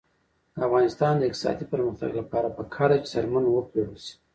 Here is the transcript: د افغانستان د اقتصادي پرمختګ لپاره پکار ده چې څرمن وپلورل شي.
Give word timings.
د 0.53 0.57
افغانستان 0.67 1.13
د 1.17 1.21
اقتصادي 1.29 1.65
پرمختګ 1.73 2.11
لپاره 2.21 2.53
پکار 2.57 2.89
ده 2.91 2.97
چې 3.01 3.07
څرمن 3.13 3.43
وپلورل 3.47 3.97
شي. 4.05 4.13